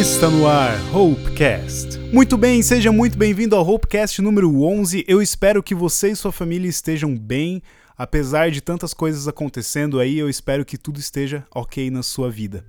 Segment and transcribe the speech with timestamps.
[0.00, 1.98] Está no ar, Hopecast.
[2.10, 5.04] Muito bem, seja muito bem-vindo ao Hopecast número 11.
[5.06, 7.62] Eu espero que você e sua família estejam bem.
[7.98, 12.64] Apesar de tantas coisas acontecendo aí, eu espero que tudo esteja ok na sua vida.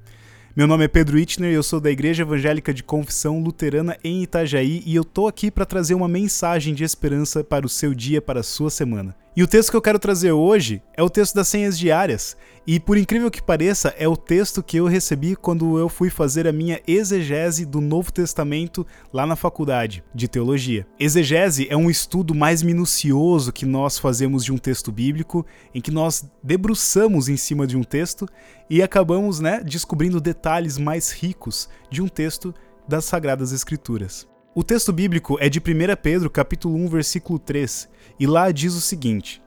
[0.53, 4.83] Meu nome é Pedro Itner, eu sou da Igreja Evangélica de Confissão Luterana em Itajaí
[4.85, 8.41] e eu tô aqui para trazer uma mensagem de esperança para o seu dia, para
[8.41, 9.15] a sua semana.
[9.33, 12.35] E o texto que eu quero trazer hoje é o texto das senhas diárias.
[12.67, 16.45] E por incrível que pareça, é o texto que eu recebi quando eu fui fazer
[16.49, 20.85] a minha exegese do Novo Testamento lá na faculdade de teologia.
[20.99, 25.91] Exegese é um estudo mais minucioso que nós fazemos de um texto bíblico, em que
[25.91, 28.27] nós debruçamos em cima de um texto
[28.69, 32.53] e acabamos, né, descobrindo detalhes mais ricos de um texto
[32.85, 34.30] das Sagradas Escrituras.
[34.53, 35.63] O texto bíblico é de 1
[36.03, 37.87] Pedro, capítulo 1, versículo 3,
[38.19, 39.41] e lá diz o seguinte: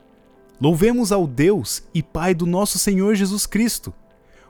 [0.59, 3.93] Louvemos ao Deus e Pai do nosso Senhor Jesus Cristo.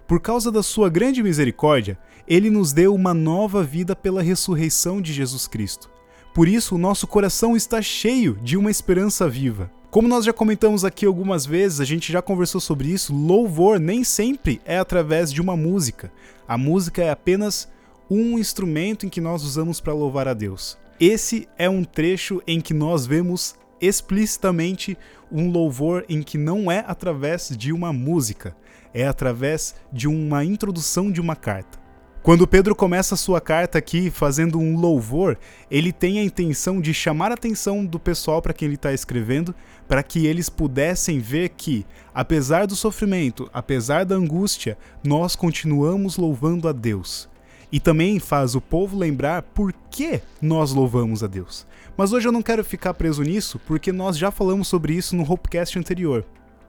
[0.06, 5.12] Por causa da sua grande misericórdia, ele nos deu uma nova vida pela ressurreição de
[5.12, 5.90] Jesus Cristo.
[6.32, 9.68] Por isso, o nosso coração está cheio de uma esperança viva.
[9.90, 14.04] Como nós já comentamos aqui algumas vezes, a gente já conversou sobre isso, louvor nem
[14.04, 16.12] sempre é através de uma música.
[16.46, 17.68] A música é apenas
[18.10, 20.78] um instrumento em que nós usamos para louvar a Deus.
[21.00, 24.96] Esse é um trecho em que nós vemos explicitamente
[25.30, 28.56] um louvor em que não é através de uma música,
[28.92, 31.84] é através de uma introdução de uma carta.
[32.22, 35.36] Quando Pedro começa sua carta aqui fazendo um louvor,
[35.70, 39.54] ele tem a intenção de chamar a atenção do pessoal para quem ele está escrevendo,
[39.86, 46.66] para que eles pudessem ver que, apesar do sofrimento, apesar da angústia, nós continuamos louvando
[46.66, 47.28] a Deus.
[47.70, 51.66] E também faz o povo lembrar por que nós louvamos a Deus.
[51.96, 55.30] Mas hoje eu não quero ficar preso nisso, porque nós já falamos sobre isso no
[55.30, 56.24] Hopecast anterior.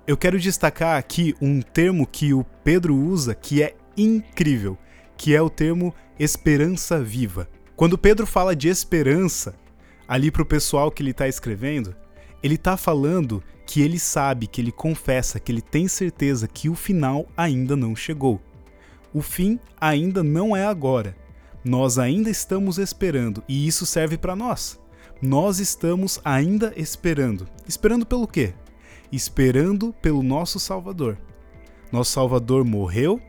[0.08, 4.78] Eu quero destacar aqui um termo que o Pedro usa que é incrível,
[5.18, 7.50] que é o termo esperança viva.
[7.76, 9.56] Quando Pedro fala de esperança,
[10.08, 11.96] ali para o pessoal que ele está escrevendo,
[12.44, 16.76] ele está falando que ele sabe, que ele confessa, que ele tem certeza que o
[16.76, 18.40] final ainda não chegou.
[19.16, 21.16] O fim ainda não é agora.
[21.64, 24.80] Nós ainda estamos esperando e isso serve para nós
[25.22, 27.48] nós estamos ainda esperando.
[27.68, 28.54] Esperando pelo quê?
[29.12, 31.18] Esperando pelo nosso Salvador.
[31.92, 33.22] Nosso Salvador morreu,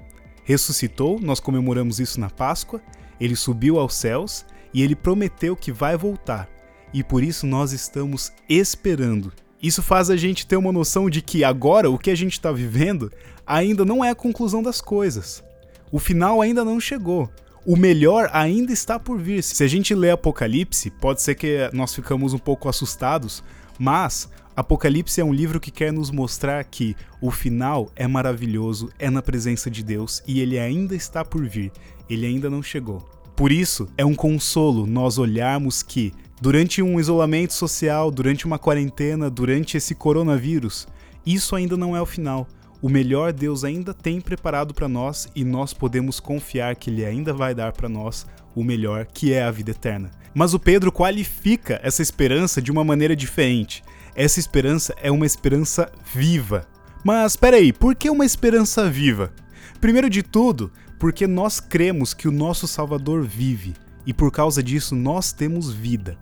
[0.45, 2.83] ressuscitou, nós comemoramos isso na Páscoa,
[3.21, 6.49] ele subiu aos céus e ele prometeu que vai voltar.
[6.93, 9.33] E por isso nós estamos esperando.
[9.63, 12.53] Isso faz a gente ter uma noção de que agora o que a gente está
[12.53, 13.11] vivendo
[13.47, 15.43] ainda não é a conclusão das coisas.
[15.91, 17.31] O final ainda não chegou
[17.67, 19.43] o melhor ainda está por vir.
[19.43, 23.43] Se a gente lê Apocalipse, pode ser que nós ficamos um pouco assustados,
[23.77, 29.11] mas Apocalipse é um livro que quer nos mostrar que o final é maravilhoso, é
[29.11, 31.73] na presença de Deus e ele ainda está por vir,
[32.09, 33.01] ele ainda não chegou.
[33.35, 39.29] Por isso, é um consolo nós olharmos que, durante um isolamento social, durante uma quarentena,
[39.29, 40.87] durante esse coronavírus,
[41.27, 42.47] isso ainda não é o final
[42.81, 47.33] o melhor Deus ainda tem preparado para nós e nós podemos confiar que Ele ainda
[47.33, 50.11] vai dar para nós o melhor, que é a vida eterna.
[50.35, 53.83] Mas o Pedro qualifica essa esperança de uma maneira diferente.
[54.15, 56.67] Essa esperança é uma esperança viva.
[57.05, 59.33] Mas espera aí, por que uma esperança viva?
[59.81, 63.75] Primeiro de tudo, porque nós cremos que o nosso Salvador vive
[64.07, 66.17] e por causa disso nós temos vida.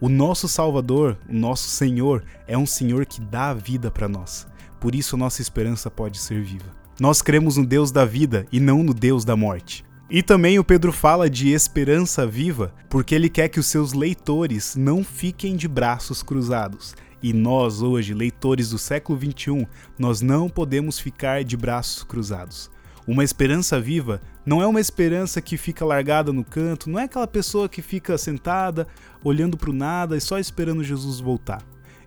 [0.00, 4.46] O nosso Salvador, o nosso Senhor, é um Senhor que dá a vida para nós.
[4.78, 6.72] Por isso nossa esperança pode ser viva.
[7.00, 9.84] Nós cremos no Deus da vida e não no Deus da morte.
[10.08, 14.76] E também o Pedro fala de esperança viva porque ele quer que os seus leitores
[14.76, 16.94] não fiquem de braços cruzados.
[17.20, 19.66] E nós, hoje, leitores do século XXI,
[19.98, 22.70] nós não podemos ficar de braços cruzados.
[23.08, 27.26] Uma esperança viva não é uma esperança que fica largada no canto, não é aquela
[27.26, 28.86] pessoa que fica sentada,
[29.24, 31.62] olhando para o nada e só esperando Jesus voltar.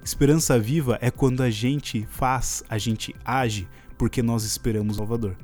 [0.06, 3.68] Esperança viva é quando a gente faz, a gente age
[3.98, 5.36] porque nós esperamos o Salvador.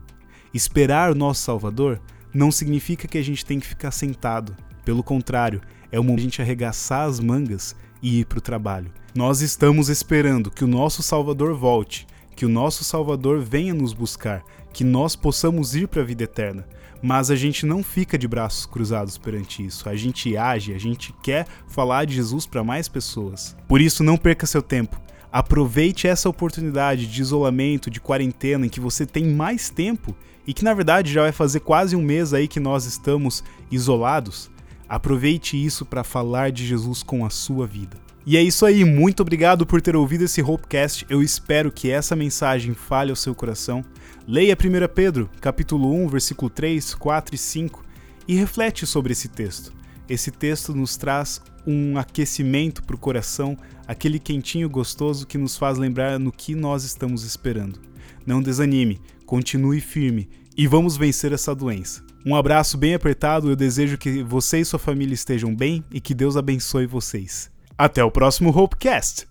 [0.54, 2.00] Esperar o nosso Salvador
[2.32, 4.56] não significa que a gente tem que ficar sentado.
[4.86, 5.60] Pelo contrário,
[5.92, 8.92] é o momento de a gente arregaçar as mangas e ir para o trabalho.
[9.16, 12.06] Nós estamos esperando que o nosso Salvador volte,
[12.36, 14.44] que o nosso Salvador venha nos buscar,
[14.78, 16.64] que nós possamos ir para a vida eterna.
[17.02, 19.90] Mas a gente não fica de braços cruzados perante isso.
[19.90, 23.58] A gente age, a gente quer falar de Jesus para mais pessoas.
[23.68, 25.02] Por isso, não perca seu tempo.
[25.32, 30.16] Aproveite essa oportunidade de isolamento, de quarentena, em que você tem mais tempo
[30.46, 34.52] e que na verdade já vai fazer quase um mês aí que nós estamos isolados.
[34.88, 37.98] Aproveite isso para falar de Jesus com a sua vida.
[38.26, 41.06] E é isso aí, muito obrigado por ter ouvido esse Hopecast.
[41.10, 43.84] Eu espero que essa mensagem fale ao seu coração.
[44.28, 47.86] Leia 1 Pedro, capítulo 1, versículo 3, 4 e 5
[48.28, 49.74] e reflete sobre esse texto.
[50.10, 53.58] Esse texto nos traz um aquecimento para o coração,
[53.88, 57.80] aquele quentinho gostoso que nos faz lembrar no que nós estamos esperando.
[58.26, 62.07] Não desanime, continue firme e vamos vencer essa doença.
[62.26, 66.14] Um abraço bem apertado, eu desejo que você e sua família estejam bem e que
[66.14, 67.50] Deus abençoe vocês.
[67.78, 69.28] Até o próximo Hopecast!